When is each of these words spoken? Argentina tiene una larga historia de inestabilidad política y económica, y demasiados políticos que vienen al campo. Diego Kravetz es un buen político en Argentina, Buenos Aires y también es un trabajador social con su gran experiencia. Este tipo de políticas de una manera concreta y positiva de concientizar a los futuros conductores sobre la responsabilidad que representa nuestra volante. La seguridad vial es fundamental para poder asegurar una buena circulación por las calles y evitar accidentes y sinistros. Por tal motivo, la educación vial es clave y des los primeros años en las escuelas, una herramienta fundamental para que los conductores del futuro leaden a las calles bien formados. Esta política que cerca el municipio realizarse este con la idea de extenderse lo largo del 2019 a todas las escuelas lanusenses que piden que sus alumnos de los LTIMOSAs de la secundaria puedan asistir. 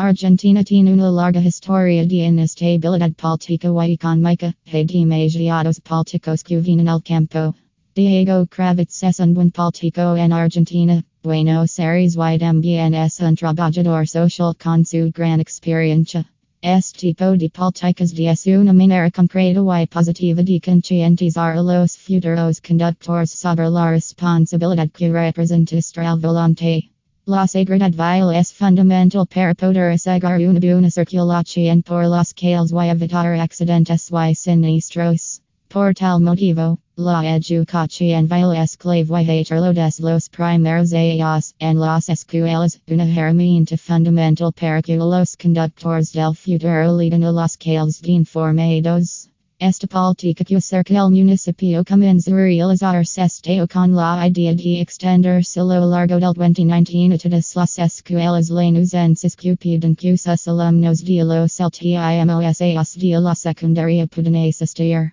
Argentina 0.00 0.62
tiene 0.62 0.92
una 0.92 1.10
larga 1.10 1.40
historia 1.40 2.06
de 2.06 2.24
inestabilidad 2.24 3.12
política 3.14 3.68
y 3.84 3.94
económica, 3.94 4.54
y 4.64 4.84
demasiados 4.84 5.80
políticos 5.80 6.44
que 6.44 6.60
vienen 6.60 6.88
al 6.88 7.02
campo. 7.02 7.52
Diego 7.96 8.46
Kravetz 8.46 9.02
es 9.02 9.18
un 9.18 9.34
buen 9.34 9.50
político 9.50 10.16
en 10.16 10.32
Argentina, 10.32 11.02
Buenos 11.24 11.80
Aires 11.80 12.14
y 12.14 12.38
también 12.38 12.94
es 12.94 13.18
un 13.18 13.34
trabajador 13.34 14.06
social 14.06 14.54
con 14.54 14.84
su 14.84 15.10
gran 15.10 15.40
experiencia. 15.40 16.24
Este 16.62 17.00
tipo 17.00 17.36
de 17.36 17.50
políticas 17.50 18.44
de 18.44 18.56
una 18.56 18.72
manera 18.72 19.10
concreta 19.10 19.82
y 19.82 19.86
positiva 19.88 20.44
de 20.44 20.60
concientizar 20.60 21.56
a 21.56 21.60
los 21.62 21.96
futuros 21.96 22.60
conductores 22.60 23.32
sobre 23.32 23.68
la 23.68 23.90
responsabilidad 23.90 24.90
que 24.92 25.10
representa 25.10 25.74
nuestra 25.74 26.14
volante. 26.14 26.88
La 27.30 27.46
seguridad 27.46 27.90
vial 27.92 28.34
es 28.34 28.54
fundamental 28.54 29.26
para 29.26 29.54
poder 29.54 29.92
asegurar 29.92 30.40
una 30.40 30.60
buena 30.60 30.90
circulación 30.90 31.82
por 31.82 32.06
las 32.06 32.32
calles 32.32 32.72
y 32.72 32.88
evitar 32.88 33.38
accidentes 33.38 34.10
y 34.10 34.34
sinistros. 34.34 35.42
Por 35.68 35.92
tal 35.92 36.22
motivo, 36.22 36.78
la 36.96 37.36
educación 37.36 38.28
vial 38.28 38.56
es 38.56 38.78
clave 38.78 39.22
y 39.22 39.26
des 39.26 40.00
los 40.00 40.30
primeros 40.30 40.94
años 40.94 41.54
en 41.58 41.78
las 41.78 42.08
escuelas, 42.08 42.80
una 42.88 43.04
herramienta 43.04 43.76
fundamental 43.76 44.50
para 44.54 44.80
que 44.80 44.96
los 44.96 45.36
conductores 45.36 46.14
del 46.14 46.34
futuro 46.34 46.96
leaden 46.96 47.24
a 47.24 47.32
las 47.32 47.58
calles 47.58 48.00
bien 48.00 48.24
formados. 48.24 49.28
Esta 49.60 49.88
política 49.88 50.44
que 50.44 50.60
cerca 50.60 50.94
el 50.94 51.10
municipio 51.10 51.82
realizarse 51.82 53.22
este 53.22 53.66
con 53.66 53.92
la 53.92 54.24
idea 54.28 54.54
de 54.54 54.80
extenderse 54.80 55.58
lo 55.58 55.84
largo 55.84 56.20
del 56.20 56.32
2019 56.32 57.16
a 57.16 57.18
todas 57.18 57.56
las 57.56 57.76
escuelas 57.76 58.50
lanusenses 58.50 59.34
que 59.34 59.56
piden 59.56 59.96
que 59.96 60.16
sus 60.16 60.46
alumnos 60.46 61.02
de 61.04 61.24
los 61.24 61.58
LTIMOSAs 61.58 62.94
de 63.00 63.20
la 63.20 63.34
secundaria 63.34 64.06
puedan 64.06 64.36
asistir. 64.36 65.12